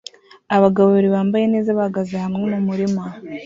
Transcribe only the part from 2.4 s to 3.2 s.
mumurima